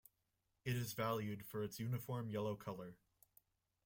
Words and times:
It 0.65 0.75
is 0.75 0.93
valued 0.93 1.45
for 1.45 1.61
its 1.61 1.79
uniform 1.79 2.31
yellow 2.31 2.55
colour. 2.55 2.97